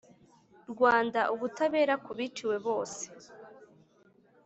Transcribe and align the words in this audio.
rwanda: 0.71 1.19
ubutabera 1.33 1.93
ku 2.03 2.11
biciwe 2.17 2.55
bose 2.67 3.03